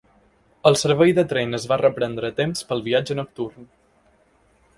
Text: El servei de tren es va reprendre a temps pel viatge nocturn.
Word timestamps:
El 0.69 0.77
servei 0.83 1.13
de 1.17 1.25
tren 1.33 1.53
es 1.57 1.67
va 1.73 1.79
reprendre 1.83 2.33
a 2.33 2.35
temps 2.41 2.65
pel 2.71 2.83
viatge 2.89 3.19
nocturn. 3.21 3.73